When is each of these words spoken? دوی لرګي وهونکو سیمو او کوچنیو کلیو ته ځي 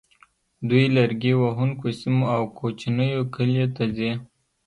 دوی 0.69 0.85
لرګي 0.97 1.33
وهونکو 1.41 1.87
سیمو 1.99 2.25
او 2.35 2.43
کوچنیو 2.57 3.21
کلیو 3.35 3.67
ته 3.75 3.83
ځي 3.95 4.11